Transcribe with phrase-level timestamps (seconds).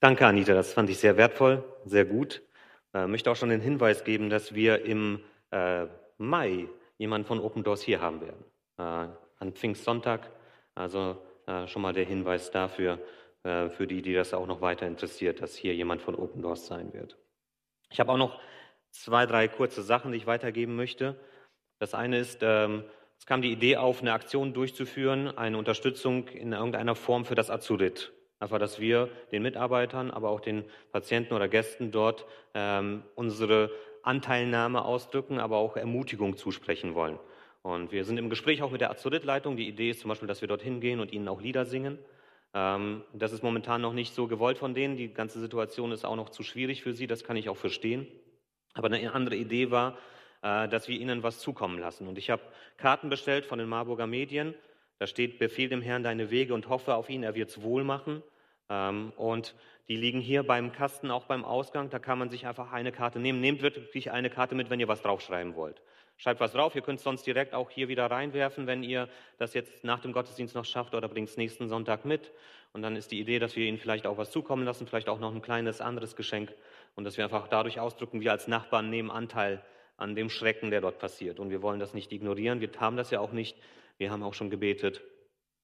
[0.00, 2.40] Danke, Anita, das fand ich sehr wertvoll, sehr gut.
[2.92, 5.86] Ich äh, möchte auch schon den Hinweis geben, dass wir im äh,
[6.18, 6.68] Mai
[6.98, 8.44] jemanden von Open Doors hier haben werden.
[8.78, 9.08] Äh,
[9.40, 10.30] an Pfingstsonntag.
[10.74, 11.22] Also
[11.66, 12.98] schon mal der Hinweis dafür,
[13.42, 16.92] für die, die das auch noch weiter interessiert, dass hier jemand von Open Doors sein
[16.92, 17.16] wird.
[17.88, 18.38] Ich habe auch noch
[18.90, 21.18] zwei, drei kurze Sachen, die ich weitergeben möchte.
[21.78, 22.84] Das eine ist, ähm,
[23.18, 27.50] es kam die Idee auf, eine Aktion durchzuführen, eine Unterstützung in irgendeiner Form für das
[27.50, 28.12] Azurit.
[28.40, 32.24] Einfach, dass wir den Mitarbeitern, aber auch den Patienten oder Gästen dort
[32.54, 33.70] ähm, unsere
[34.02, 37.18] Anteilnahme ausdrücken, aber auch Ermutigung zusprechen wollen.
[37.62, 39.56] Und wir sind im Gespräch auch mit der Azurit-Leitung.
[39.56, 41.98] Die Idee ist zum Beispiel, dass wir dort hingehen und ihnen auch Lieder singen.
[42.54, 44.96] Ähm, das ist momentan noch nicht so gewollt von denen.
[44.96, 47.06] Die ganze Situation ist auch noch zu schwierig für sie.
[47.06, 48.06] Das kann ich auch verstehen.
[48.74, 49.98] Aber eine andere Idee war,
[50.42, 52.06] äh, dass wir ihnen was zukommen lassen.
[52.06, 52.42] Und ich habe
[52.76, 54.54] Karten bestellt von den Marburger Medien.
[54.98, 57.84] Da steht, befehl dem Herrn deine Wege und hoffe auf ihn, er wird es wohl
[57.84, 58.22] machen.
[58.68, 59.54] Ähm, und
[59.88, 61.88] die liegen hier beim Kasten, auch beim Ausgang.
[61.88, 63.40] Da kann man sich einfach eine Karte nehmen.
[63.40, 65.80] Nehmt wirklich eine Karte mit, wenn ihr was draufschreiben wollt.
[66.18, 66.74] Schreibt was drauf.
[66.74, 70.12] Ihr könnt es sonst direkt auch hier wieder reinwerfen, wenn ihr das jetzt nach dem
[70.12, 72.32] Gottesdienst noch schafft oder bringt es nächsten Sonntag mit.
[72.72, 75.20] Und dann ist die Idee, dass wir ihnen vielleicht auch was zukommen lassen, vielleicht auch
[75.20, 76.52] noch ein kleines anderes Geschenk
[76.96, 79.62] und dass wir einfach dadurch ausdrücken, wir als Nachbarn nehmen Anteil
[79.96, 81.40] an dem Schrecken, der dort passiert.
[81.40, 82.60] Und wir wollen das nicht ignorieren.
[82.60, 83.56] Wir haben das ja auch nicht.
[83.98, 85.02] Wir haben auch schon gebetet.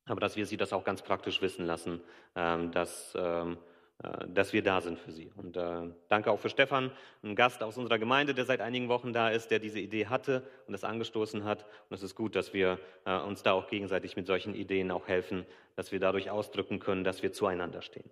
[0.07, 2.01] Aber dass wir sie das auch ganz praktisch wissen lassen,
[2.37, 3.57] ähm, dass, ähm,
[4.03, 5.33] äh, dass wir da sind für sie.
[5.37, 9.15] Und äh, danke auch für Stefan, ein Gast aus unserer Gemeinde, der seit einigen Wochen
[9.15, 11.65] da ist, der diese Idee hatte und das angestoßen hat.
[11.89, 15.09] Und es ist gut, dass wir äh, uns da auch gegenseitig mit solchen Ideen auch
[15.09, 18.11] helfen, dass wir dadurch ausdrücken können, dass wir zueinander stehen.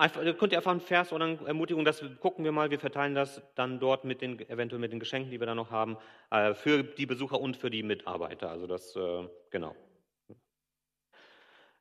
[0.00, 3.14] Einfach, könnt ihr einfach einen Vers oder eine Ermutigung, das gucken wir mal, wir verteilen
[3.14, 5.98] das dann dort mit den, eventuell mit den Geschenken, die wir da noch haben,
[6.30, 8.48] äh, für die Besucher und für die Mitarbeiter.
[8.48, 9.76] Also das, äh, genau.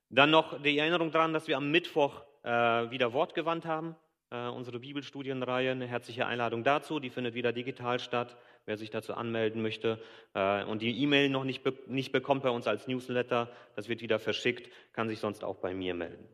[0.09, 2.49] Dann noch die Erinnerung daran, dass wir am Mittwoch äh,
[2.91, 3.95] wieder Wortgewandt haben.
[4.31, 9.63] unsere Bibelstudienreihe, eine herzliche Einladung dazu, die findet wieder digital statt, wer sich dazu anmelden
[9.63, 9.97] möchte.
[10.67, 14.69] und die E-Mail noch nicht, nicht bekommt bei uns als Newsletter, das wird wieder verschickt,
[14.93, 16.29] kann sich sonst auch bei mir melden.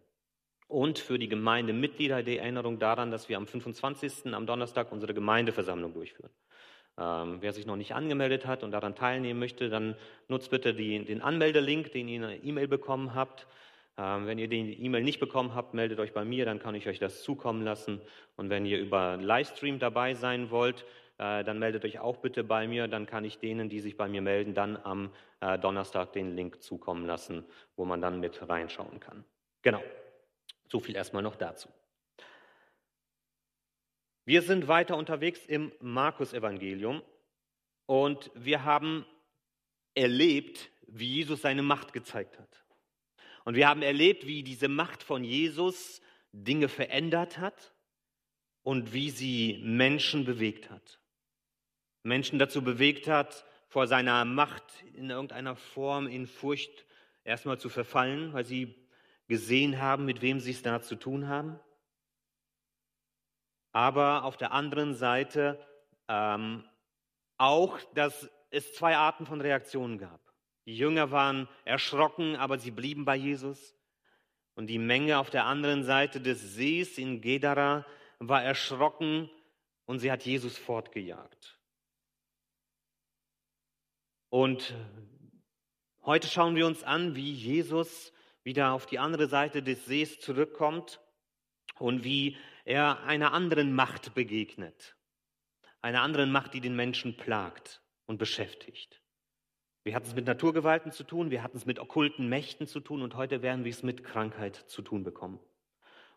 [0.67, 4.33] Und für die Gemeindemitglieder die Erinnerung daran, dass wir am 25.
[4.33, 6.31] am Donnerstag unsere Gemeindeversammlung durchführen.
[6.97, 9.95] Ähm, wer sich noch nicht angemeldet hat und daran teilnehmen möchte, dann
[10.27, 13.47] nutzt bitte die, den Anmeldelink, den ihr in der E-Mail bekommen habt.
[13.97, 16.87] Ähm, wenn ihr den E-Mail nicht bekommen habt, meldet euch bei mir, dann kann ich
[16.87, 18.01] euch das zukommen lassen.
[18.37, 20.85] Und wenn ihr über Livestream dabei sein wollt,
[21.17, 22.87] äh, dann meldet euch auch bitte bei mir.
[22.87, 25.11] Dann kann ich denen, die sich bei mir melden, dann am
[25.41, 27.45] äh, Donnerstag den Link zukommen lassen,
[27.75, 29.23] wo man dann mit reinschauen kann.
[29.61, 29.81] Genau.
[30.67, 31.69] So viel erstmal noch dazu.
[34.25, 37.03] Wir sind weiter unterwegs im Markus-Evangelium
[37.85, 39.05] und wir haben
[39.93, 42.65] erlebt, wie Jesus seine Macht gezeigt hat.
[43.43, 47.73] Und wir haben erlebt, wie diese Macht von Jesus Dinge verändert hat
[48.63, 50.99] und wie sie Menschen bewegt hat.
[52.01, 56.85] Menschen dazu bewegt hat, vor seiner Macht in irgendeiner Form in Furcht
[57.23, 58.75] erstmal zu verfallen, weil sie
[59.27, 61.59] gesehen haben, mit wem sie es da zu tun haben.
[63.71, 65.59] Aber auf der anderen Seite
[66.07, 66.63] ähm,
[67.37, 70.21] auch, dass es zwei Arten von Reaktionen gab.
[70.65, 73.75] Die Jünger waren erschrocken, aber sie blieben bei Jesus.
[74.55, 77.85] Und die Menge auf der anderen Seite des Sees in Gedara
[78.19, 79.29] war erschrocken
[79.85, 81.59] und sie hat Jesus fortgejagt.
[84.29, 84.73] Und
[86.03, 88.13] heute schauen wir uns an, wie Jesus
[88.45, 91.01] wieder auf die andere Seite des Sees zurückkommt
[91.79, 94.95] und wie er einer anderen Macht begegnet.
[95.81, 99.01] Einer anderen Macht, die den Menschen plagt und beschäftigt.
[99.83, 103.01] Wir hatten es mit Naturgewalten zu tun, wir hatten es mit okkulten Mächten zu tun
[103.01, 105.39] und heute werden wir es mit Krankheit zu tun bekommen.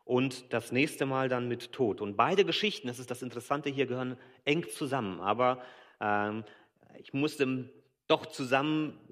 [0.04, 2.00] Und das nächste Mal dann mit Tod.
[2.00, 4.16] Und beide Geschichten, das ist das Interessante hier, gehören
[4.46, 5.20] eng zusammen.
[5.20, 5.62] Aber
[6.00, 6.44] ähm,
[6.98, 7.70] ich musste
[8.06, 8.24] doch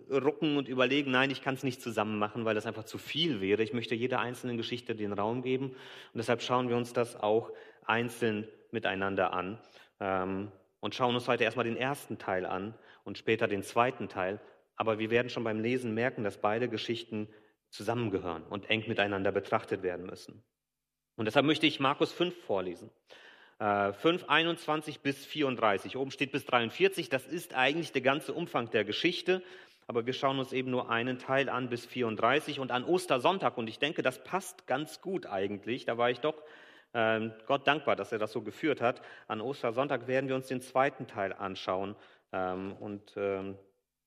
[0.06, 3.40] zusammenrucken und überlegen, nein, ich kann es nicht zusammen machen, weil das einfach zu viel
[3.40, 3.62] wäre.
[3.62, 7.50] Ich möchte jeder einzelnen Geschichte den Raum geben und deshalb schauen wir uns das auch
[7.84, 9.58] einzeln miteinander an
[10.00, 10.50] ähm,
[10.80, 12.74] und schauen uns heute erstmal den ersten Teil an
[13.04, 14.40] und später den zweiten Teil.
[14.76, 17.28] Aber wir werden schon beim Lesen merken, dass beide Geschichten
[17.70, 20.42] zusammengehören und eng miteinander betrachtet werden müssen.
[21.16, 22.90] Und deshalb möchte ich Markus 5 vorlesen.
[23.58, 25.96] 5, äh, 21 bis 34.
[25.96, 27.08] Oben steht bis 43.
[27.08, 29.42] Das ist eigentlich der ganze Umfang der Geschichte.
[29.86, 33.56] Aber wir schauen uns eben nur einen Teil an bis 34 und an Ostersonntag.
[33.56, 35.84] Und ich denke, das passt ganz gut eigentlich.
[35.84, 36.42] Da war ich doch
[36.92, 39.00] äh, Gott dankbar, dass er das so geführt hat.
[39.28, 41.94] An Ostersonntag werden wir uns den zweiten Teil anschauen
[42.32, 43.56] ähm, und ähm,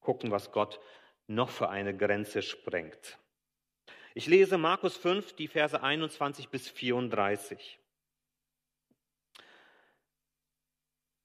[0.02, 0.80] gucken, was Gott
[1.28, 3.18] noch für eine Grenze sprengt.
[4.16, 7.80] Ich lese Markus 5, die Verse 21 bis 34.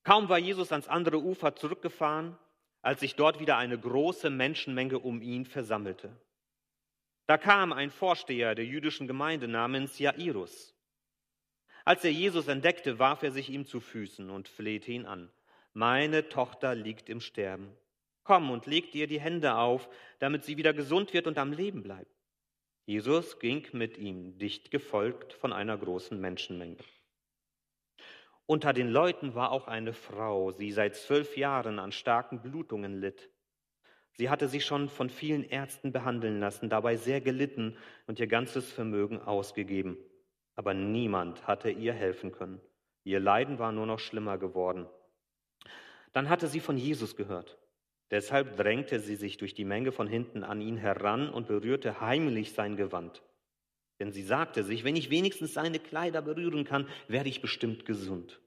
[0.05, 2.39] Kaum war Jesus ans andere Ufer zurückgefahren,
[2.85, 6.15] als sich dort wieder eine große Menschenmenge um ihn versammelte.
[7.27, 10.75] Da kam ein Vorsteher der jüdischen Gemeinde namens Jairus.
[11.87, 15.31] Als er Jesus entdeckte, warf er sich ihm zu Füßen und flehte ihn an.
[15.73, 17.75] Meine Tochter liegt im Sterben.
[18.23, 19.89] Komm und leg dir die Hände auf,
[20.19, 22.15] damit sie wieder gesund wird und am Leben bleibt.
[22.85, 26.77] Jesus ging mit ihm, dicht gefolgt von einer großen Menschenmenge.
[28.47, 33.31] Unter den Leuten war auch eine Frau, die seit zwölf Jahren an starken Blutungen litt.
[34.13, 37.77] Sie hatte sich schon von vielen Ärzten behandeln lassen, dabei sehr gelitten
[38.07, 39.97] und ihr ganzes Vermögen ausgegeben.
[40.55, 42.61] Aber niemand hatte ihr helfen können.
[43.03, 44.87] Ihr Leiden war nur noch schlimmer geworden.
[46.13, 47.59] Dann hatte sie von Jesus gehört.
[48.11, 52.53] Deshalb drängte sie sich durch die Menge von hinten an ihn heran und berührte heimlich
[52.53, 53.23] sein Gewand.
[54.01, 58.41] Denn sie sagte sich, wenn ich wenigstens seine Kleider berühren kann, werde ich bestimmt gesund.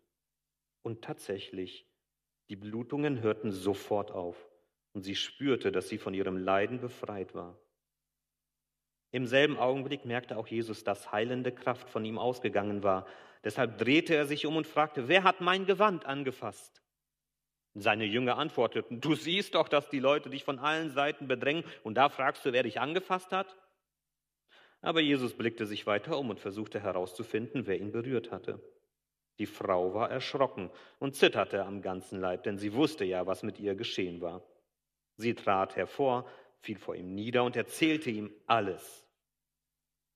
[0.82, 1.88] Und tatsächlich,
[2.50, 4.50] die Blutungen hörten sofort auf
[4.94, 7.60] und sie spürte, dass sie von ihrem Leiden befreit war.
[9.12, 13.06] Im selben Augenblick merkte auch Jesus, dass heilende Kraft von ihm ausgegangen war.
[13.44, 16.82] Deshalb drehte er sich um und fragte, wer hat mein Gewand angefasst?
[17.74, 21.96] Seine Jünger antworteten, du siehst doch, dass die Leute dich von allen Seiten bedrängen und
[21.96, 23.56] da fragst du, wer dich angefasst hat?
[24.82, 28.62] Aber Jesus blickte sich weiter um und versuchte herauszufinden, wer ihn berührt hatte.
[29.40, 33.60] Die Frau war erschrocken und zitterte am ganzen Leib, denn sie wusste ja, was mit
[33.60, 34.44] ihr geschehen war.
[35.16, 36.30] Sie trat hervor,
[36.62, 39.06] fiel vor ihm nieder und erzählte ihm alles.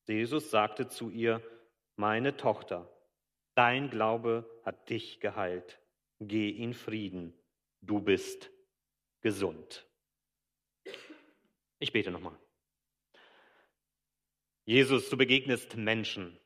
[0.07, 1.41] Jesus sagte zu ihr,
[1.95, 2.91] meine Tochter,
[3.55, 5.79] dein Glaube hat dich geheilt.
[6.19, 7.33] Geh in Frieden,
[7.81, 8.51] du bist
[9.21, 9.87] gesund.
[11.79, 12.37] Ich bete nochmal.
[14.65, 16.37] Jesus, du begegnest Menschen.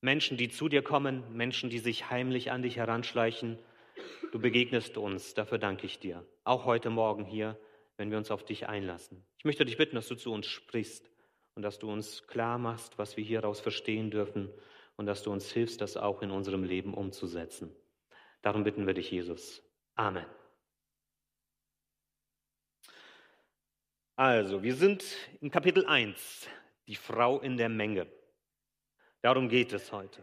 [0.00, 3.58] Menschen, die zu dir kommen, Menschen, die sich heimlich an dich heranschleichen.
[4.32, 6.26] Du begegnest uns, dafür danke ich dir.
[6.42, 7.58] Auch heute Morgen hier,
[7.96, 9.24] wenn wir uns auf dich einlassen.
[9.38, 11.10] Ich möchte dich bitten, dass du zu uns sprichst
[11.54, 14.52] und dass du uns klar machst, was wir hieraus verstehen dürfen
[14.96, 17.74] und dass du uns hilfst, das auch in unserem Leben umzusetzen.
[18.42, 19.62] Darum bitten wir dich, Jesus.
[19.94, 20.26] Amen.
[24.16, 25.04] Also, wir sind
[25.40, 26.48] in Kapitel 1,
[26.86, 28.06] die Frau in der Menge.
[29.22, 30.22] Darum geht es heute.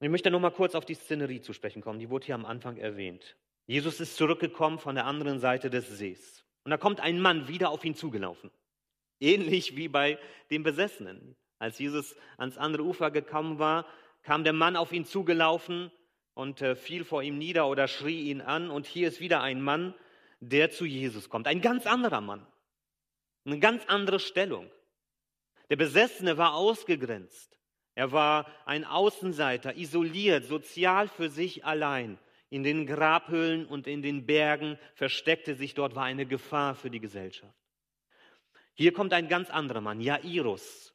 [0.00, 2.00] Ich möchte noch mal kurz auf die Szenerie zu sprechen kommen.
[2.00, 3.36] Die wurde hier am Anfang erwähnt.
[3.66, 6.44] Jesus ist zurückgekommen von der anderen Seite des Sees.
[6.64, 8.50] Und da kommt ein Mann wieder auf ihn zugelaufen.
[9.20, 10.18] Ähnlich wie bei
[10.50, 11.36] dem Besessenen.
[11.60, 13.86] Als Jesus ans andere Ufer gekommen war,
[14.24, 15.92] kam der Mann auf ihn zugelaufen
[16.34, 18.70] und äh, fiel vor ihm nieder oder schrie ihn an.
[18.70, 19.94] Und hier ist wieder ein Mann,
[20.40, 21.46] der zu Jesus kommt.
[21.46, 22.44] Ein ganz anderer Mann.
[23.44, 24.70] Eine ganz andere Stellung.
[25.70, 27.58] Der Besessene war ausgegrenzt.
[27.94, 32.18] Er war ein Außenseiter, isoliert, sozial für sich allein.
[32.48, 37.00] In den Grabhöhlen und in den Bergen versteckte sich dort, war eine Gefahr für die
[37.00, 37.56] Gesellschaft.
[38.74, 40.94] Hier kommt ein ganz anderer Mann, Jairus,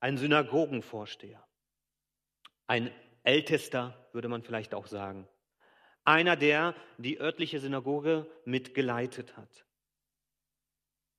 [0.00, 1.46] ein Synagogenvorsteher,
[2.66, 2.90] ein
[3.22, 5.28] Ältester, würde man vielleicht auch sagen.
[6.04, 9.66] Einer, der die örtliche Synagoge mitgeleitet hat.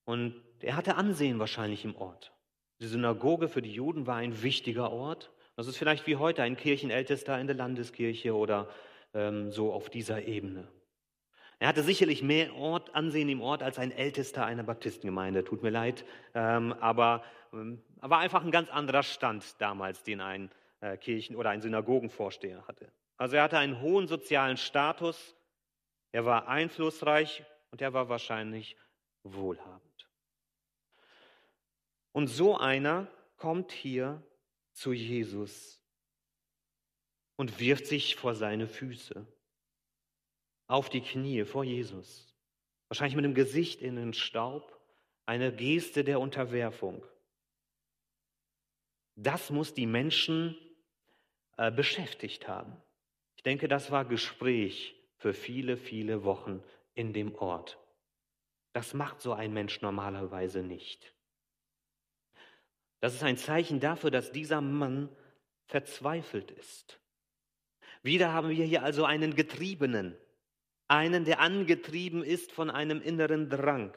[0.10, 2.34] Und er hatte Ansehen wahrscheinlich im Ort.
[2.82, 5.32] Die Synagoge für die Juden war ein wichtiger Ort.
[5.56, 8.68] Das ist vielleicht wie heute ein Kirchenältester in der Landeskirche oder
[9.14, 10.68] ähm, so auf dieser Ebene.
[11.60, 15.44] Er hatte sicherlich mehr Ort, Ansehen im Ort als ein Ältester einer Baptistengemeinde.
[15.44, 17.24] Tut mir leid, ähm, aber
[17.54, 20.50] ähm, war einfach ein ganz anderer Stand damals, den ein
[20.80, 22.92] äh, Kirchen- oder ein Synagogenvorsteher hatte.
[23.18, 25.36] Also er hatte einen hohen sozialen Status,
[26.12, 28.76] er war einflussreich und er war wahrscheinlich
[29.22, 29.89] wohlhabend.
[32.20, 33.08] Und so einer
[33.38, 34.22] kommt hier
[34.74, 35.82] zu Jesus
[37.38, 39.26] und wirft sich vor seine Füße,
[40.68, 42.36] auf die Knie vor Jesus,
[42.90, 44.78] wahrscheinlich mit dem Gesicht in den Staub,
[45.28, 47.06] eine Geste der Unterwerfung.
[49.16, 50.58] Das muss die Menschen
[51.56, 52.76] äh, beschäftigt haben.
[53.38, 56.62] Ich denke, das war Gespräch für viele, viele Wochen
[56.96, 57.80] in dem Ort.
[58.74, 61.16] Das macht so ein Mensch normalerweise nicht.
[63.00, 65.10] Das ist ein Zeichen dafür, dass dieser Mann
[65.66, 67.00] verzweifelt ist.
[68.02, 70.18] Wieder haben wir hier also einen Getriebenen,
[70.88, 73.94] einen, der angetrieben ist von einem inneren Drang.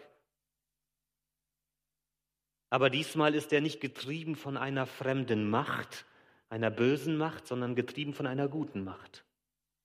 [2.69, 6.07] Aber diesmal ist er nicht getrieben von einer fremden Macht,
[6.49, 9.25] einer bösen Macht, sondern getrieben von einer guten Macht,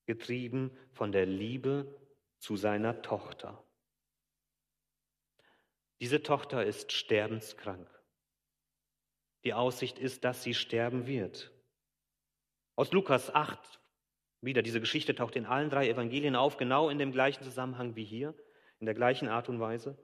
[0.06, 1.94] getrieben von der Liebe
[2.40, 3.64] zu seiner Tochter.
[6.00, 7.88] Diese Tochter ist sterbenskrank.
[9.44, 11.51] Die Aussicht ist, dass sie sterben wird.
[12.75, 13.79] Aus Lukas 8,
[14.41, 18.03] wieder diese Geschichte taucht in allen drei Evangelien auf, genau in dem gleichen Zusammenhang wie
[18.03, 18.36] hier,
[18.79, 19.98] in der gleichen Art und Weise.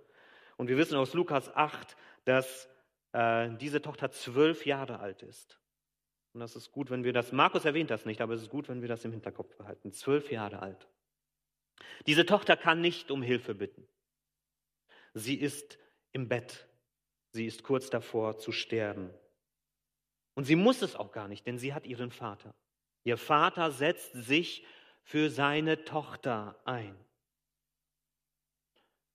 [0.58, 2.70] Und wir wissen aus Lukas 8, dass
[3.12, 5.60] äh, diese Tochter zwölf Jahre alt ist.
[6.34, 8.68] Und das ist gut, wenn wir das, Markus erwähnt das nicht, aber es ist gut,
[8.70, 9.92] wenn wir das im Hinterkopf behalten.
[9.92, 10.88] Zwölf Jahre alt.
[12.08, 13.88] Diese Tochter kann nicht um Hilfe bitten.
[15.14, 15.78] Sie ist
[16.12, 16.68] im Bett.
[17.32, 19.12] Sie ist kurz davor zu sterben.
[20.36, 22.54] Und sie muss es auch gar nicht, denn sie hat ihren Vater.
[23.04, 24.66] Ihr Vater setzt sich
[25.04, 26.96] für seine Tochter ein.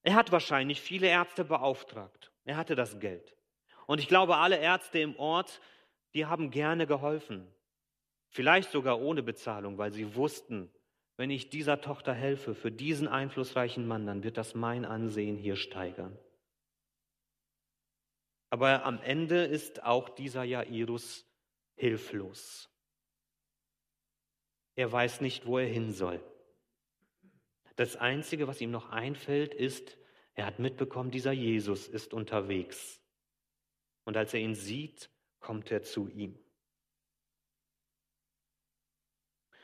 [0.03, 2.33] Er hat wahrscheinlich viele Ärzte beauftragt.
[2.45, 3.35] Er hatte das Geld.
[3.87, 5.61] Und ich glaube, alle Ärzte im Ort,
[6.15, 7.47] die haben gerne geholfen.
[8.29, 10.71] Vielleicht sogar ohne Bezahlung, weil sie wussten,
[11.17, 15.57] wenn ich dieser Tochter helfe, für diesen einflussreichen Mann, dann wird das mein Ansehen hier
[15.57, 16.17] steigern.
[18.51, 21.27] Aber am Ende ist auch dieser Jairus
[21.75, 22.71] hilflos.
[24.75, 26.23] Er weiß nicht, wo er hin soll.
[27.77, 29.99] Das Einzige, was ihm noch einfällt, ist,
[30.35, 33.01] er hat mitbekommen, dieser Jesus ist unterwegs.
[34.05, 36.39] Und als er ihn sieht, kommt er zu ihm.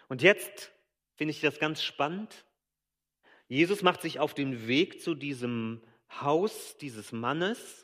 [0.08, 0.72] Und jetzt
[1.14, 2.44] finde ich das ganz spannend.
[3.48, 7.83] Jesus macht sich auf den Weg zu diesem Haus dieses Mannes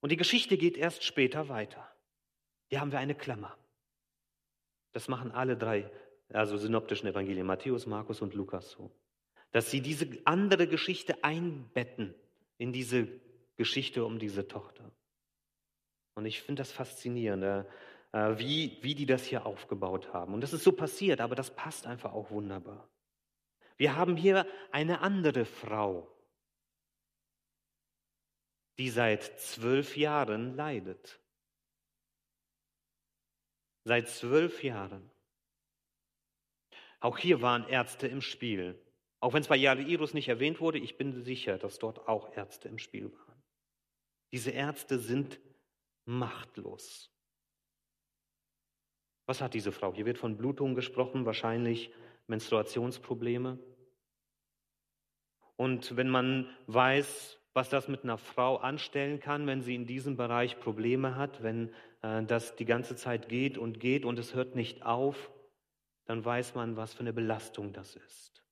[0.00, 1.86] und die Geschichte geht erst später weiter.
[2.68, 3.56] Hier haben wir eine Klammer.
[4.92, 5.90] Das machen alle drei,
[6.28, 8.90] also synoptischen Evangelien, Matthäus, Markus und Lukas so,
[9.52, 12.14] dass sie diese andere Geschichte einbetten
[12.58, 13.08] in diese
[13.56, 14.90] Geschichte um diese Tochter.
[16.14, 17.64] Und ich finde das faszinierend, äh,
[18.12, 20.34] äh, wie, wie die das hier aufgebaut haben.
[20.34, 22.88] Und das ist so passiert, aber das passt einfach auch wunderbar.
[23.76, 26.08] Wir haben hier eine andere Frau,
[28.80, 31.20] die seit zwölf Jahren leidet.
[33.84, 35.10] Seit zwölf Jahren.
[36.98, 38.82] Auch hier waren Ärzte im Spiel.
[39.20, 42.68] Auch wenn es bei Jairus nicht erwähnt wurde, ich bin sicher, dass dort auch Ärzte
[42.68, 43.42] im Spiel waren.
[44.32, 45.38] Diese Ärzte sind
[46.06, 47.12] machtlos.
[49.26, 49.92] Was hat diese Frau?
[49.92, 51.92] Hier wird von Blutungen gesprochen, wahrscheinlich
[52.28, 53.58] Menstruationsprobleme.
[55.56, 60.16] Und wenn man weiß, was das mit einer Frau anstellen kann, wenn sie in diesem
[60.16, 64.54] Bereich Probleme hat, wenn äh, das die ganze Zeit geht und geht und es hört
[64.54, 65.30] nicht auf,
[66.06, 68.44] dann weiß man, was für eine Belastung das ist.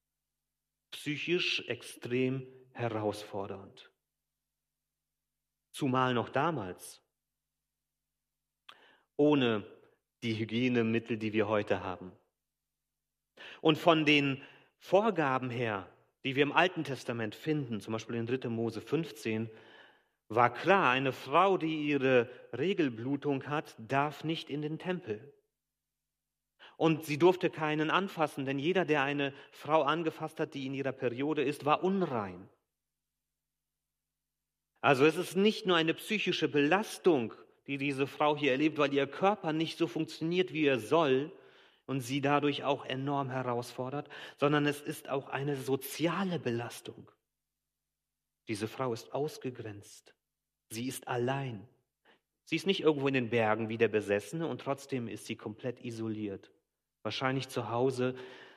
[0.90, 3.90] Psychisch extrem herausfordernd.
[5.72, 7.02] Zumal noch damals
[9.16, 9.64] ohne
[10.22, 12.12] die Hygienemittel, die wir heute haben.
[13.60, 14.42] Und von den
[14.78, 15.88] Vorgaben her,
[16.24, 18.48] die wir im Alten Testament finden, zum Beispiel in 3.
[18.48, 19.50] Mose 15,
[20.28, 25.32] war klar, eine Frau, die ihre Regelblutung hat, darf nicht in den Tempel.
[26.76, 30.92] Und sie durfte keinen anfassen, denn jeder, der eine Frau angefasst hat, die in ihrer
[30.92, 32.48] Periode ist, war unrein.
[34.80, 37.34] Also es ist nicht nur eine psychische Belastung,
[37.66, 41.32] die diese Frau hier erlebt, weil ihr Körper nicht so funktioniert, wie er soll
[41.88, 47.10] und sie dadurch auch enorm herausfordert, sondern es ist auch eine soziale Belastung.
[48.46, 50.14] Diese Frau ist ausgegrenzt.
[50.68, 51.66] Sie ist allein.
[52.44, 55.82] Sie ist nicht irgendwo in den Bergen wie der Besessene und trotzdem ist sie komplett
[55.82, 56.52] isoliert.
[57.02, 58.14] Wahrscheinlich zu Hause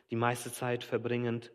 [0.10, 1.54] die meiste Zeit verbringend.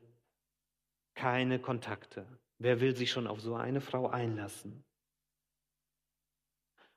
[1.14, 2.26] Keine Kontakte.
[2.58, 4.85] Wer will sich schon auf so eine Frau einlassen?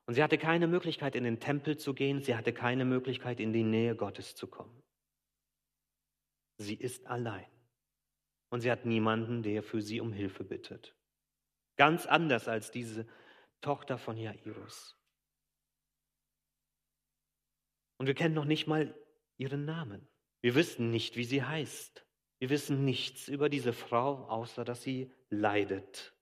[0.10, 3.54] Und sie hatte keine Möglichkeit, in den Tempel zu gehen, sie hatte keine Möglichkeit, in
[3.54, 4.82] die Nähe Gottes zu kommen.
[6.58, 7.46] Sie ist allein.
[8.50, 10.98] Und sie hat niemanden, der für sie um Hilfe bittet.
[11.78, 13.06] Ganz anders als diese
[13.62, 14.98] Tochter von Jairus.
[17.98, 19.00] Und wir kennen noch nicht mal
[19.38, 20.08] ihren Namen.
[20.42, 22.04] Wir wissen nicht, wie sie heißt.
[22.40, 26.16] Wir wissen nichts über diese Frau, außer dass sie leidet.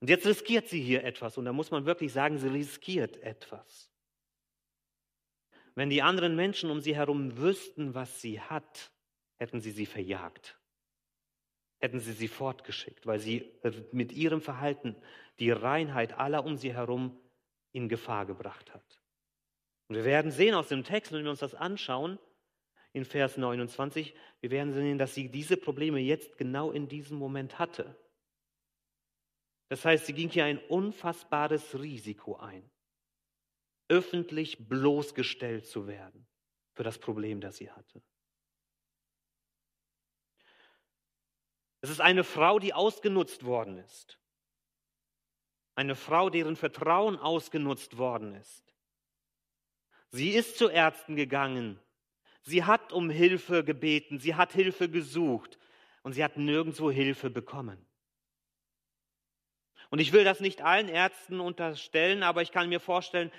[0.00, 3.90] Und jetzt riskiert sie hier etwas und da muss man wirklich sagen, sie riskiert etwas.
[5.74, 8.92] Wenn die anderen Menschen um sie herum wüssten, was sie hat,
[9.36, 10.58] hätten sie sie verjagt,
[11.78, 13.52] hätten sie sie fortgeschickt, weil sie
[13.92, 14.96] mit ihrem Verhalten
[15.38, 17.18] die Reinheit aller um sie herum
[17.72, 19.00] in Gefahr gebracht hat.
[19.88, 22.18] Und wir werden sehen aus dem Text, wenn wir uns das anschauen,
[22.92, 27.58] in Vers 29, wir werden sehen, dass sie diese Probleme jetzt genau in diesem Moment
[27.58, 27.96] hatte.
[29.70, 32.68] Das heißt, sie ging hier ein unfassbares Risiko ein,
[33.88, 36.26] öffentlich bloßgestellt zu werden
[36.74, 38.02] für das Problem, das sie hatte.
[41.82, 44.18] Es ist eine Frau, die ausgenutzt worden ist.
[45.76, 48.74] Eine Frau, deren Vertrauen ausgenutzt worden ist.
[50.08, 51.80] Sie ist zu Ärzten gegangen.
[52.42, 54.18] Sie hat um Hilfe gebeten.
[54.18, 55.60] Sie hat Hilfe gesucht.
[56.02, 57.86] Und sie hat nirgendwo Hilfe bekommen.
[59.90, 63.30] Und ich will das nicht allen Ärzten unterstellen, aber ich kann mir vorstellen,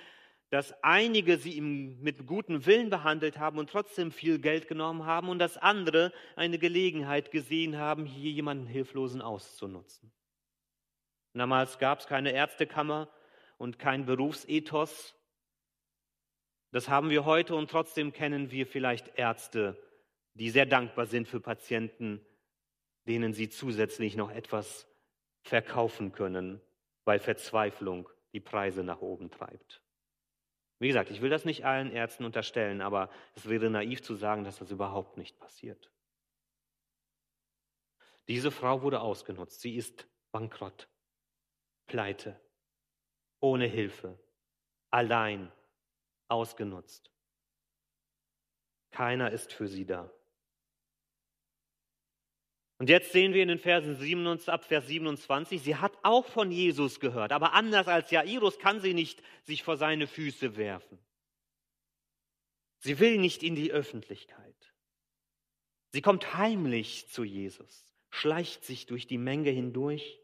[0.50, 5.38] dass einige sie mit gutem Willen behandelt haben und trotzdem viel Geld genommen haben und
[5.38, 10.12] dass andere eine Gelegenheit gesehen haben, hier jemanden Hilflosen auszunutzen.
[11.32, 13.08] Damals gab es keine Ärztekammer
[13.56, 15.14] und kein Berufsethos.
[16.70, 19.82] Das haben wir heute und trotzdem kennen wir vielleicht Ärzte,
[20.34, 22.20] die sehr dankbar sind für Patienten,
[23.08, 24.86] denen sie zusätzlich noch etwas
[25.42, 26.60] verkaufen können,
[27.04, 29.82] weil Verzweiflung die Preise nach oben treibt.
[30.78, 34.44] Wie gesagt, ich will das nicht allen Ärzten unterstellen, aber es wäre naiv zu sagen,
[34.44, 35.92] dass das überhaupt nicht passiert.
[38.28, 39.60] Diese Frau wurde ausgenutzt.
[39.60, 40.88] Sie ist bankrott,
[41.86, 42.40] pleite,
[43.40, 44.18] ohne Hilfe,
[44.90, 45.52] allein,
[46.28, 47.12] ausgenutzt.
[48.90, 50.10] Keiner ist für sie da.
[52.82, 56.50] Und jetzt sehen wir in den Versen 27, ab Vers 27, sie hat auch von
[56.50, 60.98] Jesus gehört, aber anders als Jairus kann sie nicht sich vor seine Füße werfen.
[62.80, 64.74] Sie will nicht in die Öffentlichkeit.
[65.90, 70.18] Sie kommt heimlich zu Jesus, schleicht sich durch die Menge hindurch,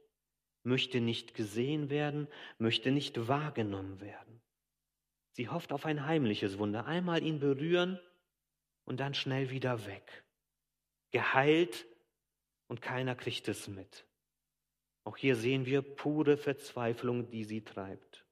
[0.64, 2.26] möchte nicht gesehen werden,
[2.58, 4.42] möchte nicht wahrgenommen werden.
[5.30, 8.00] Sie hofft auf ein heimliches Wunder, einmal ihn berühren
[8.84, 10.24] und dann schnell wieder weg.
[11.12, 11.86] Geheilt
[12.68, 14.06] und keiner kriegt es mit.
[15.04, 18.26] Auch hier sehen wir pure Verzweiflung, die sie treibt.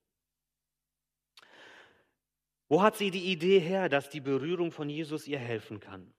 [2.69, 6.13] Wo hat sie die Idee her, dass die Berührung von Jesus ihr helfen kann?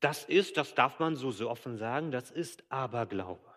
[0.00, 3.48] Das ist, das darf man so, so offen sagen, das ist Aberglaube.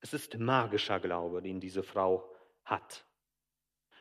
[0.00, 2.30] Es ist magischer Glaube, den diese Frau
[2.64, 3.06] hat.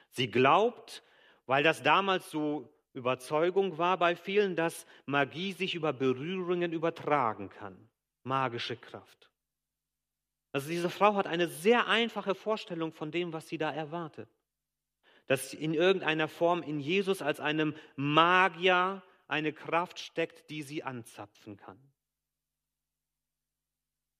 [0.09, 1.03] Sie glaubt,
[1.45, 7.89] weil das damals so Überzeugung war bei vielen, dass Magie sich über Berührungen übertragen kann
[8.23, 9.29] magische Kraft.
[10.51, 14.29] Also diese Frau hat eine sehr einfache Vorstellung von dem, was sie da erwartet.
[15.27, 21.57] Dass in irgendeiner Form in Jesus als einem Magier eine Kraft steckt, die sie anzapfen
[21.57, 21.79] kann.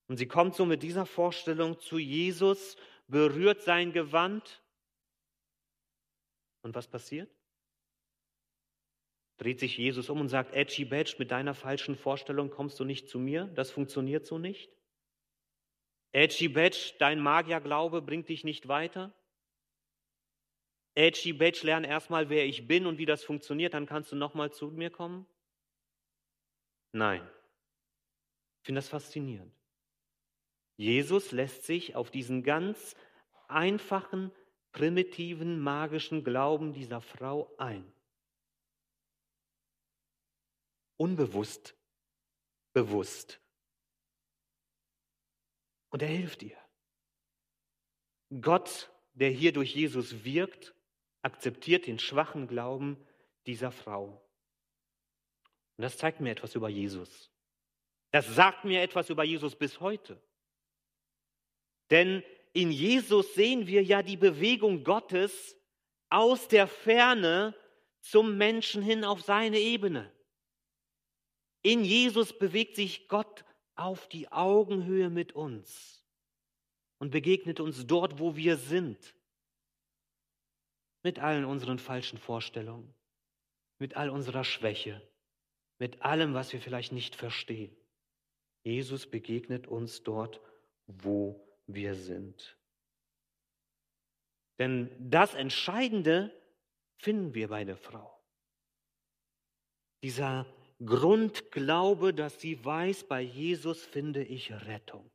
[0.08, 4.64] Und sie kommt so mit dieser Vorstellung zu Jesus, berührt sein Gewand.
[6.62, 7.30] Und was passiert?
[9.38, 13.10] Dreht sich Jesus um und sagt, Edgy Badge, mit deiner falschen Vorstellung kommst du nicht
[13.10, 14.72] zu mir, das funktioniert so nicht.
[16.12, 19.14] Edgy Badge, dein Magierglaube bringt dich nicht weiter.
[20.96, 24.52] Edgy Badge, lerne erstmal, wer ich bin und wie das funktioniert, dann kannst du nochmal
[24.52, 25.26] zu mir kommen.
[26.92, 27.28] Nein,
[28.60, 29.52] ich finde das faszinierend.
[30.78, 32.96] Jesus lässt sich auf diesen ganz
[33.48, 34.32] einfachen,
[34.72, 37.93] primitiven, magischen Glauben dieser Frau ein
[41.04, 41.76] unbewusst,
[42.72, 43.42] bewusst.
[45.90, 46.58] Und er hilft ihr.
[48.42, 50.74] Gott, der hier durch Jesus wirkt,
[51.22, 52.98] akzeptiert den schwachen Glauben
[53.46, 54.26] dieser Frau.
[55.76, 57.30] Und das zeigt mir etwas über Jesus.
[58.12, 60.22] Das sagt mir etwas über Jesus bis heute.
[61.90, 65.58] Denn in Jesus sehen wir ja die Bewegung Gottes
[66.10, 67.54] aus der Ferne
[68.00, 70.10] zum Menschen hin auf seine Ebene.
[71.64, 73.46] In Jesus bewegt sich Gott
[73.76, 76.06] auf die Augenhöhe mit uns
[77.00, 79.16] und begegnet uns dort, wo wir sind.
[81.04, 82.94] Mit allen unseren falschen Vorstellungen,
[83.80, 85.02] mit all unserer Schwäche,
[85.80, 87.76] mit allem, was wir vielleicht nicht verstehen.
[88.64, 90.40] Jesus begegnet uns dort,
[90.88, 92.58] wo wir sind.
[94.60, 96.34] Denn das Entscheidende
[96.98, 98.18] finden wir bei der Frau.
[100.04, 100.46] Dieser
[100.86, 105.10] Grundglaube, dass sie weiß, bei Jesus finde ich Rettung.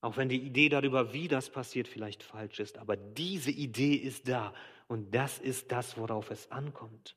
[0.00, 4.28] Auch wenn die Idee darüber, wie das passiert, vielleicht falsch ist, aber diese Idee ist
[4.28, 4.54] da
[4.86, 7.16] und das ist das, worauf es ankommt.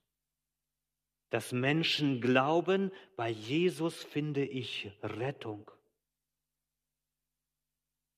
[1.29, 5.69] Dass Menschen glauben, bei Jesus finde ich Rettung,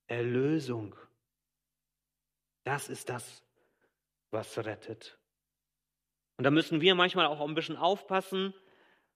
[0.05, 0.95] Erlösung.
[2.63, 3.43] Das ist das,
[4.31, 5.18] was rettet.
[6.39, 8.53] Und da müssen wir manchmal auch ein bisschen aufpassen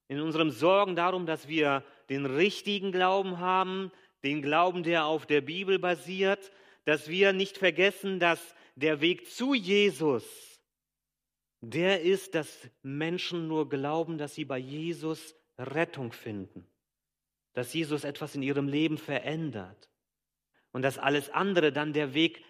[0.10, 3.94] in unserem Sorgen darum, dass wir den richtigen Glauben haben,
[4.26, 6.52] den Glauben, der auf der Bibel basiert,
[6.84, 10.26] dass wir nicht vergessen, dass der Weg zu Jesus,
[11.62, 16.68] der ist, dass Menschen nur glauben, dass sie bei Jesus Rettung finden,
[17.54, 19.90] dass Jesus etwas in ihrem Leben verändert.
[20.74, 22.44] und dass alles andere dann der Weg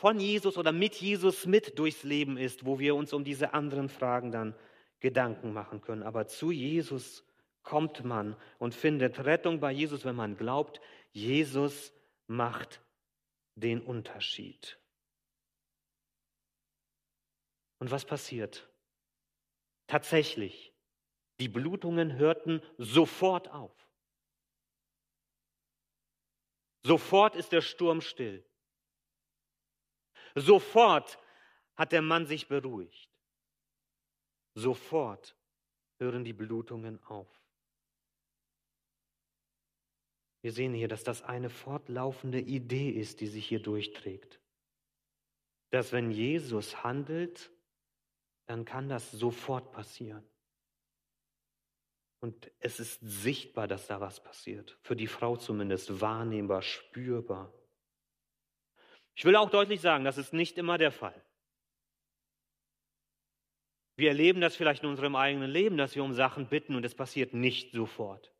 [0.00, 3.88] von Jesus oder mit Jesus mit durchs Leben ist, wo wir uns um diese anderen
[3.88, 4.54] Fragen dann
[5.00, 6.02] Gedanken machen können.
[6.02, 7.24] Aber zu Jesus
[7.62, 10.80] kommt man und findet Rettung bei Jesus, wenn man glaubt,
[11.12, 11.92] Jesus
[12.26, 12.80] macht
[13.54, 14.78] den Unterschied.
[17.78, 18.68] Und was passiert?
[19.86, 20.72] Tatsächlich,
[21.40, 23.72] die Blutungen hörten sofort auf.
[26.82, 28.44] Sofort ist der Sturm still.
[30.36, 31.18] Sofort
[31.74, 33.10] hat der Mann sich beruhigt.
[34.54, 35.34] Sofort
[35.98, 37.28] hören die Blutungen auf.
[40.42, 44.40] Wir sehen hier, dass das eine fortlaufende Idee ist, die sich hier durchträgt.
[45.70, 47.50] Dass wenn Jesus handelt,
[48.46, 50.24] dann kann das sofort passieren.
[52.20, 54.78] Und es ist sichtbar, dass da was passiert.
[54.82, 57.52] Für die Frau zumindest wahrnehmbar, spürbar.
[59.16, 61.20] Ich will auch deutlich sagen, das ist nicht immer der Fall.
[63.96, 66.94] Wir erleben das vielleicht in unserem eigenen Leben, dass wir um Sachen bitten und es
[66.94, 68.30] passiert nicht sofort.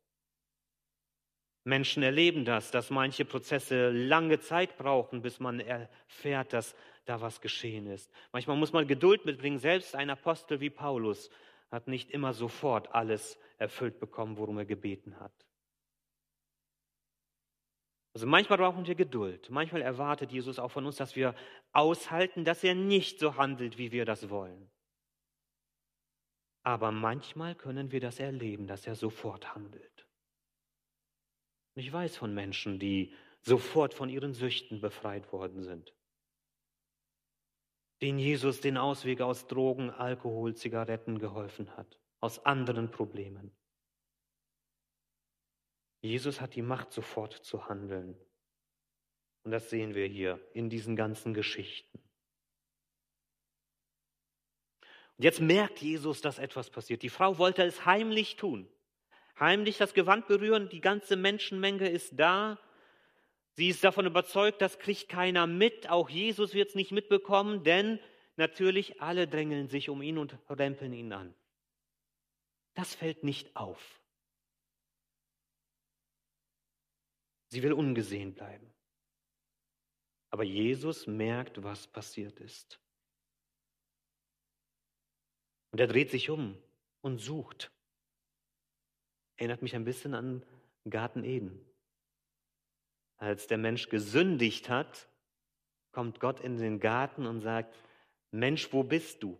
[1.63, 7.41] Menschen erleben das, dass manche Prozesse lange Zeit brauchen, bis man erfährt, dass da was
[7.41, 8.11] geschehen ist.
[8.31, 9.57] Manchmal muss man Geduld mitbringen.
[9.57, 11.31] Selbst ein Apostel wie Paulus
[11.71, 15.46] hat nicht immer sofort alles erfüllt bekommen, worum er gebeten hat.
[18.17, 19.51] Also manchmal brauchen wir Geduld.
[19.51, 21.35] Manchmal erwartet Jesus auch von uns, dass wir
[21.71, 24.71] aushalten, dass er nicht so handelt, wie wir das wollen.
[26.63, 30.07] Aber manchmal können wir das erleben, dass er sofort handelt.
[31.75, 35.93] Ich weiß von Menschen, die sofort von ihren Süchten befreit worden sind
[38.01, 43.56] den Jesus den Ausweg aus Drogen, Alkohol, Zigaretten geholfen hat, aus anderen Problemen.
[46.01, 48.17] Jesus hat die Macht, sofort zu handeln.
[49.43, 51.99] Und das sehen wir hier in diesen ganzen Geschichten.
[55.17, 57.01] Und jetzt merkt Jesus, dass etwas passiert.
[57.01, 58.69] Die Frau wollte es heimlich tun.
[59.39, 62.59] Heimlich das Gewand berühren, die ganze Menschenmenge ist da.
[63.53, 65.89] Sie ist davon überzeugt, das kriegt keiner mit.
[65.89, 67.99] Auch Jesus wird es nicht mitbekommen, denn
[68.35, 71.33] natürlich alle drängeln sich um ihn und rempeln ihn an.
[72.75, 73.99] Das fällt nicht auf.
[77.49, 78.73] Sie will ungesehen bleiben.
[80.29, 82.79] Aber Jesus merkt, was passiert ist.
[85.71, 86.57] Und er dreht sich um
[87.01, 87.71] und sucht.
[89.37, 90.45] Erinnert mich ein bisschen an
[90.89, 91.63] Garten Eden.
[93.17, 95.09] Als der Mensch gesündigt hat,
[95.91, 97.75] kommt Gott in den Garten und sagt,
[98.31, 99.39] Mensch, wo bist du?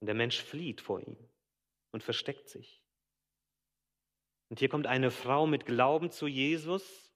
[0.00, 1.16] Und der Mensch flieht vor ihm
[1.92, 2.83] und versteckt sich.
[4.54, 7.12] Und hier kommt eine Frau mit Glauben zu Jesus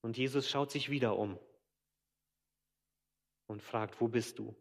[0.00, 1.38] und Jesus schaut sich wieder um
[3.46, 4.52] und fragt, wo bist du?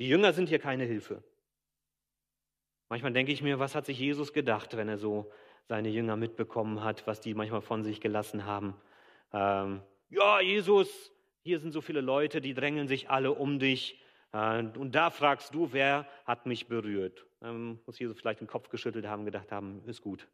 [0.00, 1.22] Die Jünger sind hier keine Hilfe.
[2.88, 5.30] Manchmal denke ich mir, was hat sich Jesus gedacht, wenn er so
[5.68, 8.74] seine Jünger mitbekommen hat, was die manchmal von sich gelassen haben.
[9.32, 11.12] Ähm, ja, Jesus,
[11.44, 14.02] hier sind so viele Leute, die drängeln sich alle um dich.
[14.32, 17.24] Äh, und da fragst du, wer hat mich berührt?
[17.42, 20.28] Ähm, muss Jesus vielleicht den Kopf geschüttelt haben, gedacht haben, ist gut,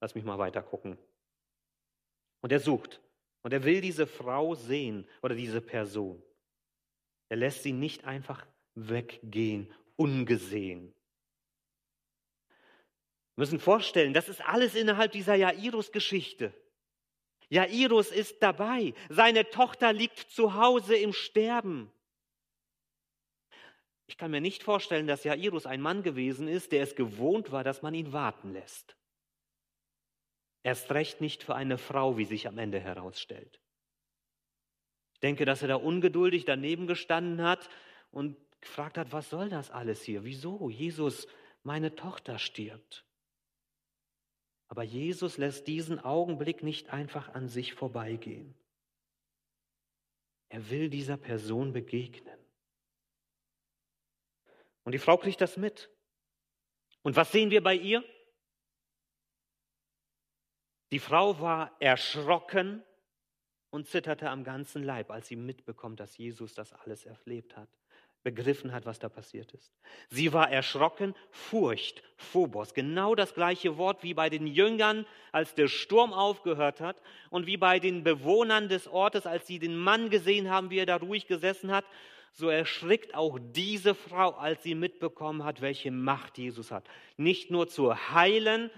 [0.00, 0.98] lass mich mal weiter gucken.
[2.40, 3.00] Und er sucht.
[3.42, 6.22] Und er will diese Frau sehen oder diese Person.
[7.28, 10.94] Er lässt sie nicht einfach weggehen, ungesehen.
[13.34, 16.52] Wir müssen vorstellen, das ist alles innerhalb dieser Jairus-Geschichte.
[17.48, 18.94] Jairus ist dabei.
[19.08, 21.90] Seine Tochter liegt zu Hause im Sterben.
[24.12, 27.64] Ich kann mir nicht vorstellen, dass Jairus ein Mann gewesen ist, der es gewohnt war,
[27.64, 28.94] dass man ihn warten lässt.
[30.62, 33.58] Erst recht nicht für eine Frau, wie sich am Ende herausstellt.
[35.14, 37.70] Ich denke, dass er da ungeduldig daneben gestanden hat
[38.10, 40.24] und gefragt hat, was soll das alles hier?
[40.24, 40.68] Wieso?
[40.68, 41.26] Jesus,
[41.62, 43.06] meine Tochter stirbt.
[44.68, 48.54] Aber Jesus lässt diesen Augenblick nicht einfach an sich vorbeigehen.
[50.50, 52.41] Er will dieser Person begegnen.
[54.84, 55.90] Und die Frau kriegt das mit.
[57.02, 58.04] Und was sehen wir bei ihr?
[60.90, 62.84] Die Frau war erschrocken
[63.70, 67.68] und zitterte am ganzen Leib, als sie mitbekommt, dass Jesus das alles erlebt hat
[68.22, 69.72] begriffen hat, was da passiert ist.
[70.08, 75.68] Sie war erschrocken, Furcht, Phobos, genau das gleiche Wort wie bei den Jüngern, als der
[75.68, 80.50] Sturm aufgehört hat und wie bei den Bewohnern des Ortes, als sie den Mann gesehen
[80.50, 81.84] haben, wie er da ruhig gesessen hat,
[82.32, 86.88] so erschrickt auch diese Frau, als sie mitbekommen hat, welche Macht Jesus hat.
[87.16, 88.70] Nicht nur zu heilen,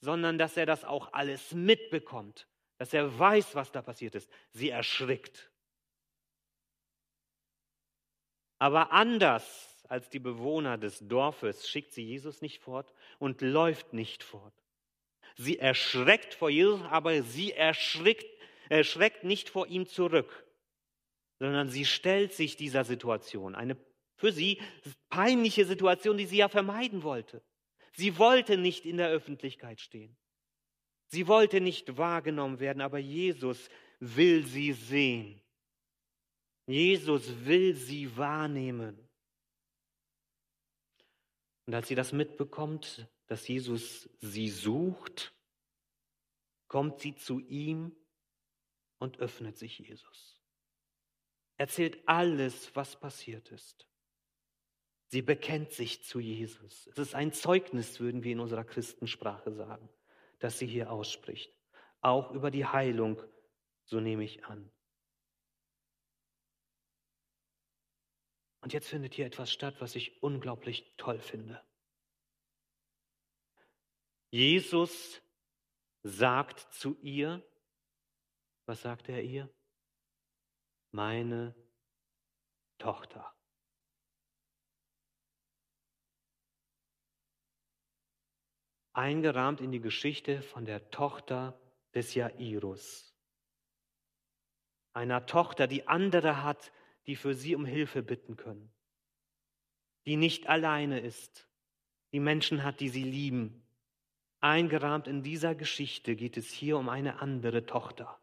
[0.00, 2.48] sondern dass er das auch alles mitbekommt,
[2.78, 4.30] dass er weiß, was da passiert ist.
[4.52, 5.50] Sie erschrickt.
[8.58, 14.22] Aber anders als die Bewohner des Dorfes schickt sie Jesus nicht fort und läuft nicht
[14.22, 14.54] fort.
[15.36, 18.26] Sie erschreckt vor Jesus, aber sie erschrickt,
[18.68, 20.46] erschreckt nicht vor ihm zurück,
[21.42, 23.76] sondern sie stellt sich dieser Situation, eine
[24.14, 24.60] für sie
[25.08, 27.42] peinliche Situation, die sie ja vermeiden wollte.
[27.94, 30.16] Sie wollte nicht in der Öffentlichkeit stehen.
[31.08, 35.42] Sie wollte nicht wahrgenommen werden, aber Jesus will sie sehen.
[36.66, 38.96] Jesus will sie wahrnehmen.
[41.66, 45.34] Und als sie das mitbekommt, dass Jesus sie sucht,
[46.68, 47.96] kommt sie zu ihm
[49.00, 50.41] und öffnet sich Jesus.
[51.62, 53.86] Erzählt alles, was passiert ist.
[55.06, 56.88] Sie bekennt sich zu Jesus.
[56.88, 59.88] Es ist ein Zeugnis, würden wir in unserer Christensprache sagen,
[60.40, 61.54] das sie hier ausspricht.
[62.00, 63.22] Auch über die Heilung,
[63.84, 64.72] so nehme ich an.
[68.62, 71.64] Und jetzt findet hier etwas statt, was ich unglaublich toll finde.
[74.32, 75.22] Jesus
[76.02, 77.40] sagt zu ihr,
[78.66, 79.48] was sagt er ihr?
[80.92, 81.54] Meine
[82.78, 83.34] Tochter.
[88.92, 91.58] eingerahmt in die Geschichte von der Tochter
[91.94, 93.14] des Jairus.
[94.92, 96.72] Einer Tochter, die andere hat,
[97.06, 98.70] die für sie um Hilfe bitten können,
[100.06, 101.48] die nicht alleine ist,
[102.12, 103.66] die Menschen hat, die sie lieben.
[104.40, 108.20] Eingerahmt in dieser Geschichte geht es hier um eine andere Tochter,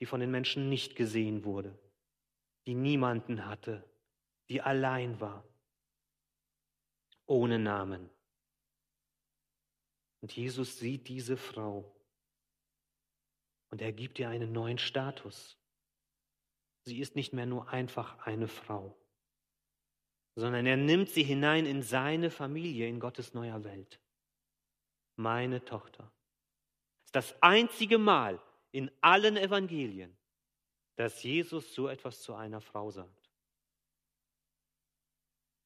[0.00, 1.76] die von den Menschen nicht gesehen wurde,
[2.66, 3.84] die niemanden hatte,
[4.48, 5.44] die allein war,
[7.26, 8.08] ohne Namen.
[10.20, 11.94] Und Jesus sieht diese Frau
[13.70, 15.58] und er gibt ihr einen neuen Status.
[16.84, 18.96] Sie ist nicht mehr nur einfach eine Frau,
[20.34, 24.00] sondern er nimmt sie hinein in seine Familie, in Gottes neuer Welt.
[25.16, 26.10] Meine Tochter.
[27.12, 28.40] Das ist das einzige Mal
[28.72, 30.16] in allen Evangelien,
[30.96, 33.30] dass Jesus so etwas zu einer Frau sagt.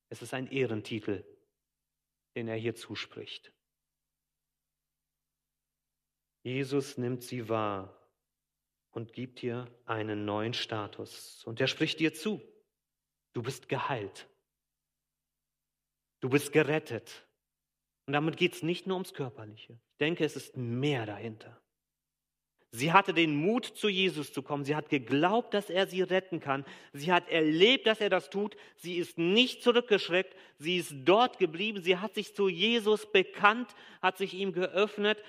[0.09, 1.25] Es ist ein Ehrentitel,
[2.35, 3.53] den er hier zuspricht.
[6.43, 7.97] Jesus nimmt sie wahr
[8.91, 11.45] und gibt ihr einen neuen Status.
[11.45, 12.43] Und er spricht dir zu.
[13.33, 14.29] Du bist geheilt.
[16.21, 17.27] Du bist gerettet.
[18.07, 19.81] Und damit geht es nicht nur ums Körperliche.
[19.93, 21.62] Ich denke, es ist mehr dahinter.
[22.75, 24.65] Sie hatte den Mut, zu Jesus zu kommen.
[24.65, 26.65] Sie hat geglaubt, dass er sie retten kann.
[26.95, 28.57] Sie hat erlebt, dass er das tut.
[28.77, 30.35] Sie ist nicht zurückgeschreckt.
[30.59, 31.83] Sie ist dort geblieben.
[31.83, 35.23] Sie hat sich zu Jesus bekannt, hat sich ihm geöffnet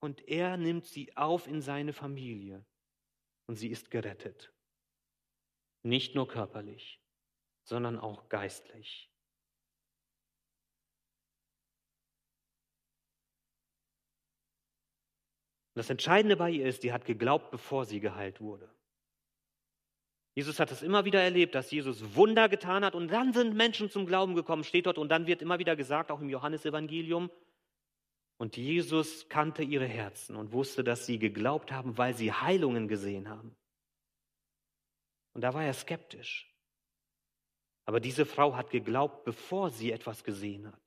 [0.00, 2.64] und er nimmt sie auf in seine Familie
[3.46, 4.52] und sie ist gerettet.
[5.82, 7.00] Nicht nur körperlich,
[7.62, 9.09] sondern auch geistlich.
[15.80, 18.68] Das Entscheidende bei ihr ist, sie hat geglaubt, bevor sie geheilt wurde.
[20.34, 23.88] Jesus hat es immer wieder erlebt, dass Jesus Wunder getan hat und dann sind Menschen
[23.88, 27.30] zum Glauben gekommen, steht dort und dann wird immer wieder gesagt, auch im Johannesevangelium,
[28.36, 33.30] und Jesus kannte ihre Herzen und wusste, dass sie geglaubt haben, weil sie Heilungen gesehen
[33.30, 33.56] haben.
[35.32, 36.54] Und da war er skeptisch.
[37.86, 40.80] Aber diese Frau hat geglaubt, bevor sie etwas gesehen hat.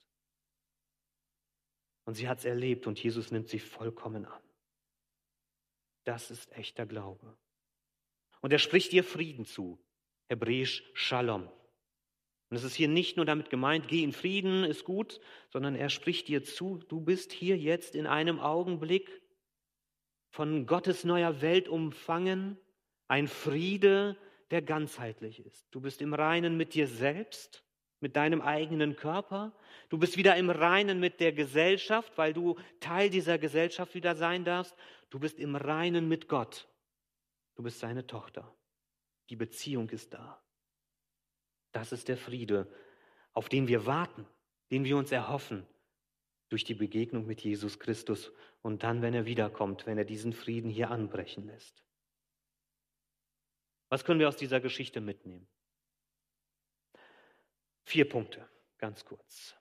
[2.06, 4.43] Und sie hat es erlebt und Jesus nimmt sie vollkommen an.
[6.04, 7.38] Das ist echter Glaube.
[8.42, 9.80] Und er spricht ihr Frieden zu.
[10.28, 11.50] Hebräisch Shalom.
[12.50, 15.89] Und es ist hier nicht nur damit gemeint, geh in Frieden, ist gut, sondern er
[15.89, 19.22] spricht dir zu, du bist hier jetzt in einem Augenblick
[20.30, 22.60] von Gottes neuer Welt umfangen,
[23.08, 24.18] ein Friede,
[24.52, 25.66] der ganzheitlich ist.
[25.72, 27.62] Du bist im Reinen mit dir selbst,
[28.04, 29.54] mit deinem eigenen Körper.
[29.89, 34.44] Du bist wieder im Reinen mit der Gesellschaft, weil du Teil dieser Gesellschaft wieder sein
[34.44, 34.76] darfst.
[35.10, 36.68] Du bist im Reinen mit Gott.
[37.56, 38.54] Du bist seine Tochter.
[39.30, 40.44] Die Beziehung ist da.
[41.72, 42.68] Das ist der Friede,
[43.32, 44.28] auf den wir warten,
[44.70, 45.66] den wir uns erhoffen
[46.50, 50.70] durch die Begegnung mit Jesus Christus und dann, wenn er wiederkommt, wenn er diesen Frieden
[50.70, 51.84] hier anbrechen lässt.
[53.88, 55.48] Was können wir aus dieser Geschichte mitnehmen?
[57.84, 59.56] Vier Punkte, ganz kurz.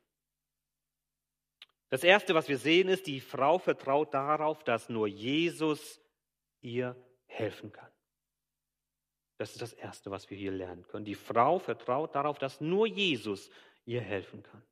[1.88, 6.00] Das Erste, was wir sehen, ist, die Frau vertraut darauf, dass nur Jesus
[6.62, 7.90] ihr helfen kann.
[9.36, 11.04] Das ist das Erste, was wir hier lernen können.
[11.04, 13.50] Die Frau vertraut darauf, dass nur Jesus
[13.84, 14.62] ihr helfen kann.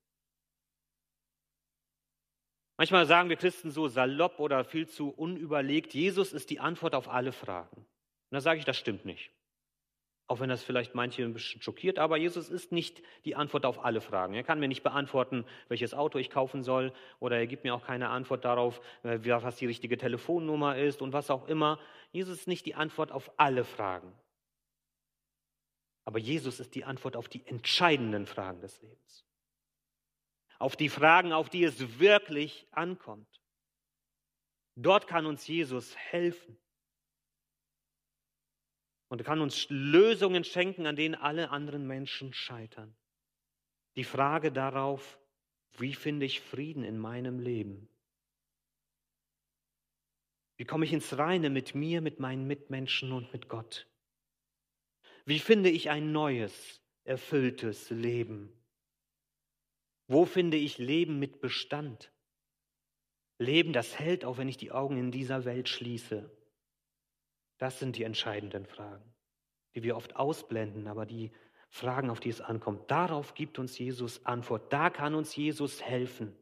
[2.76, 7.08] Manchmal sagen wir Christen so salopp oder viel zu unüberlegt, Jesus ist die Antwort auf
[7.08, 7.76] alle Fragen.
[7.76, 7.86] Und
[8.30, 9.30] da sage ich, das stimmt nicht.
[10.30, 13.84] Auch wenn das vielleicht manche ein bisschen schockiert, aber Jesus ist nicht die Antwort auf
[13.84, 14.34] alle Fragen.
[14.34, 17.84] Er kann mir nicht beantworten, welches Auto ich kaufen soll, oder er gibt mir auch
[17.84, 21.80] keine Antwort darauf, äh, was die richtige Telefonnummer ist und was auch immer.
[22.12, 24.12] Jesus ist nicht die Antwort auf alle Fragen.
[26.04, 29.26] Aber Jesus ist die Antwort auf die entscheidenden Fragen des Lebens
[30.60, 33.40] auf die Fragen, auf die es wirklich ankommt.
[34.76, 36.56] Dort kann uns Jesus helfen
[39.10, 42.94] und kann uns Lösungen schenken, an denen alle anderen Menschen scheitern.
[43.96, 45.18] Die Frage darauf,
[45.78, 47.88] wie finde ich Frieden in meinem Leben?
[50.56, 53.88] Wie komme ich ins Reine mit mir, mit meinen Mitmenschen und mit Gott?
[55.24, 58.52] Wie finde ich ein neues, erfülltes Leben?
[60.06, 62.12] Wo finde ich Leben mit Bestand?
[63.38, 66.30] Leben, das hält, auch wenn ich die Augen in dieser Welt schließe.
[67.60, 69.04] Das sind die entscheidenden Fragen,
[69.74, 71.30] die wir oft ausblenden, aber die
[71.68, 72.90] Fragen, auf die es ankommt.
[72.90, 74.72] Darauf gibt uns Jesus Antwort.
[74.72, 76.34] Da kann uns Jesus helfen.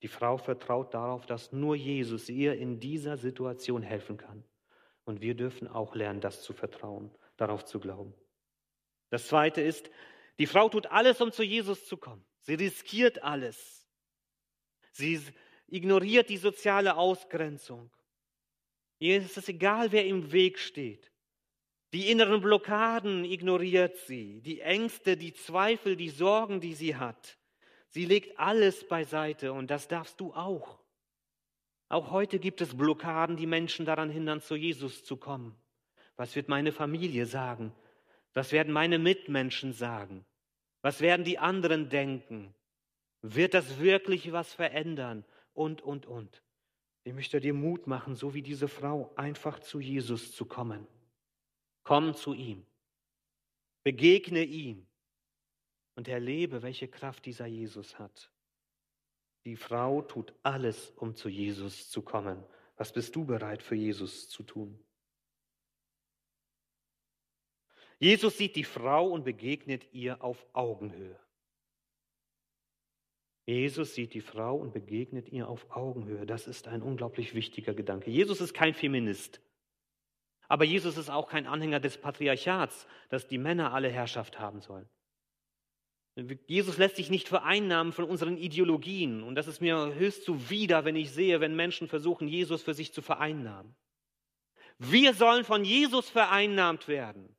[0.00, 4.44] Die Frau vertraut darauf, dass nur Jesus ihr in dieser Situation helfen kann.
[5.04, 8.14] Und wir dürfen auch lernen, das zu vertrauen, darauf zu glauben.
[9.10, 9.90] Das Zweite ist,
[10.38, 12.24] die Frau tut alles, um zu Jesus zu kommen.
[12.42, 13.88] Sie riskiert alles.
[14.92, 15.20] Sie
[15.66, 17.90] ignoriert die soziale Ausgrenzung.
[19.02, 21.10] Ihr ist es egal, wer im Weg steht.
[21.92, 27.36] Die inneren Blockaden ignoriert sie, die Ängste, die Zweifel, die Sorgen, die sie hat.
[27.88, 30.78] Sie legt alles beiseite und das darfst du auch.
[31.88, 35.56] Auch heute gibt es Blockaden, die Menschen daran hindern, zu Jesus zu kommen.
[36.14, 37.74] Was wird meine Familie sagen?
[38.34, 40.24] Was werden meine Mitmenschen sagen?
[40.80, 42.54] Was werden die anderen denken?
[43.20, 45.24] Wird das wirklich was verändern?
[45.54, 46.40] Und, und, und.
[47.04, 50.86] Ich möchte dir Mut machen, so wie diese Frau, einfach zu Jesus zu kommen.
[51.82, 52.64] Komm zu ihm.
[53.82, 54.86] Begegne ihm
[55.96, 58.30] und erlebe, welche Kraft dieser Jesus hat.
[59.44, 62.44] Die Frau tut alles, um zu Jesus zu kommen.
[62.76, 64.78] Was bist du bereit für Jesus zu tun?
[67.98, 71.21] Jesus sieht die Frau und begegnet ihr auf Augenhöhe.
[73.44, 76.26] Jesus sieht die Frau und begegnet ihr auf Augenhöhe.
[76.26, 78.10] Das ist ein unglaublich wichtiger Gedanke.
[78.10, 79.40] Jesus ist kein Feminist.
[80.48, 84.88] Aber Jesus ist auch kein Anhänger des Patriarchats, dass die Männer alle Herrschaft haben sollen.
[86.46, 89.22] Jesus lässt sich nicht vereinnahmen von unseren Ideologien.
[89.22, 92.92] Und das ist mir höchst zuwider, wenn ich sehe, wenn Menschen versuchen, Jesus für sich
[92.92, 93.74] zu vereinnahmen.
[94.78, 97.34] Wir sollen von Jesus vereinnahmt werden.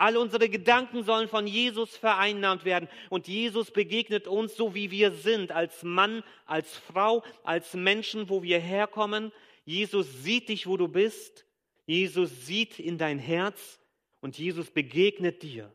[0.00, 2.88] All unsere Gedanken sollen von Jesus vereinnahmt werden.
[3.10, 8.42] Und Jesus begegnet uns so, wie wir sind, als Mann, als Frau, als Menschen, wo
[8.42, 9.30] wir herkommen.
[9.66, 11.44] Jesus sieht dich, wo du bist.
[11.84, 13.78] Jesus sieht in dein Herz
[14.22, 15.70] und Jesus begegnet dir.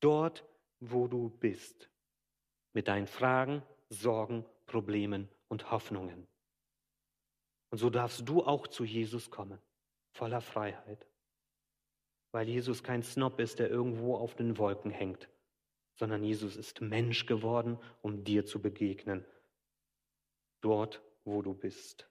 [0.00, 0.44] Dort,
[0.80, 1.88] wo du bist.
[2.74, 6.26] Mit deinen Fragen, Sorgen, Problemen und Hoffnungen.
[7.70, 9.58] Und so darfst du auch zu Jesus kommen,
[10.12, 11.06] voller Freiheit
[12.32, 15.28] weil Jesus kein Snob ist, der irgendwo auf den Wolken hängt,
[15.94, 19.24] sondern Jesus ist Mensch geworden, um dir zu begegnen,
[20.62, 22.08] dort, wo du bist.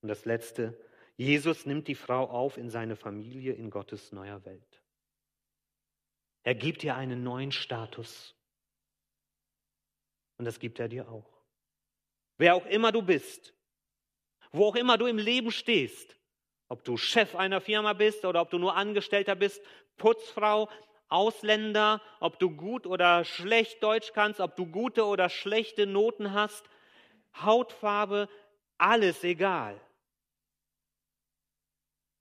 [0.00, 0.78] Und das Letzte,
[1.16, 4.82] Jesus nimmt die Frau auf in seine Familie in Gottes neuer Welt.
[6.42, 8.34] Er gibt ihr einen neuen Status.
[10.38, 11.30] Und das gibt er dir auch.
[12.38, 13.52] Wer auch immer du bist,
[14.52, 16.16] wo auch immer du im Leben stehst,
[16.70, 19.60] ob du Chef einer Firma bist oder ob du nur Angestellter bist,
[19.98, 20.70] Putzfrau,
[21.08, 26.64] Ausländer, ob du gut oder schlecht Deutsch kannst, ob du gute oder schlechte Noten hast,
[27.34, 28.28] Hautfarbe,
[28.78, 29.80] alles egal.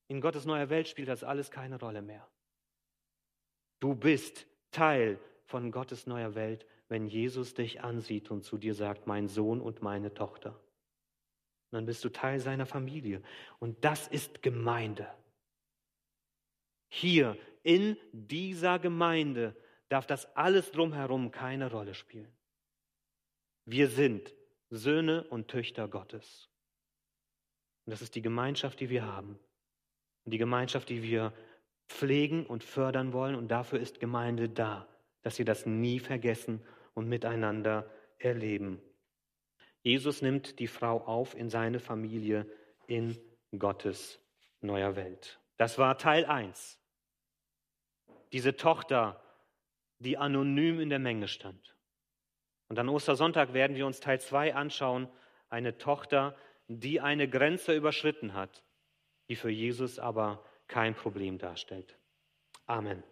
[0.08, 2.28] In Gottes neuer Welt spielt das alles keine Rolle mehr.
[3.80, 9.06] Du bist Teil von Gottes neuer Welt, wenn Jesus dich ansieht und zu dir sagt,
[9.06, 10.60] mein Sohn und meine Tochter.
[11.72, 13.22] Und dann bist du Teil seiner Familie.
[13.60, 15.08] Und das ist Gemeinde.
[16.90, 19.56] Hier in dieser Gemeinde
[19.90, 22.32] darf das alles drumherum keine Rolle spielen.
[23.66, 24.34] Wir sind
[24.72, 26.50] Söhne und Töchter Gottes.
[27.86, 29.40] Und das ist die Gemeinschaft, die wir haben.
[30.26, 31.34] Und die Gemeinschaft, die wir
[31.88, 33.36] pflegen und fördern wollen.
[33.36, 34.88] Und dafür ist Gemeinde da,
[35.22, 36.62] dass wir das nie vergessen
[36.94, 38.82] und miteinander erleben.
[39.82, 42.46] Jesus nimmt die Frau auf in seine Familie
[42.88, 43.18] in
[43.58, 44.20] Gottes
[44.62, 45.40] neuer Welt.
[45.58, 46.80] Das war Teil 1.
[48.32, 49.22] Diese Tochter
[50.00, 51.76] die anonym in der Menge stand.
[52.70, 55.10] Und an Ostersonntag werden wir uns Teil 2 anschauen,
[55.50, 56.36] eine Tochter,
[56.68, 58.64] die eine Grenze überschritten hat,
[59.28, 61.98] die für Jesus aber kein Problem darstellt.
[62.66, 63.04] Amen.